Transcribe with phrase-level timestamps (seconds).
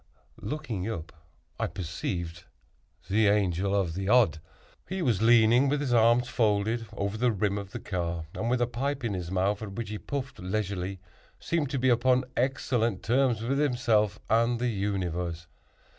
[0.41, 1.13] Looking up,
[1.59, 2.45] I perceived
[3.07, 4.41] the Angel of the Odd.
[4.89, 8.63] He was leaning with his arms folded, over the rim of the car; and with
[8.63, 10.99] a pipe in his mouth, at which he puffed leisurely,
[11.39, 15.45] seemed to be upon excellent terms with himself and the universe.